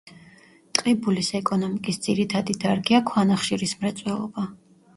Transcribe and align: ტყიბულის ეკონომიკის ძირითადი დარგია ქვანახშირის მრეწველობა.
ტყიბულის 0.77 1.29
ეკონომიკის 1.41 2.01
ძირითადი 2.07 2.57
დარგია 2.65 3.05
ქვანახშირის 3.13 3.79
მრეწველობა. 3.85 4.51